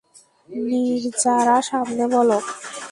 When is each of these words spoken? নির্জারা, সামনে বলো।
নির্জারা, 0.49 1.55
সামনে 1.61 2.03
বলো। 2.07 2.37